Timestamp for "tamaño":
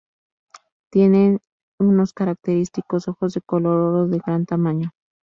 4.47-4.91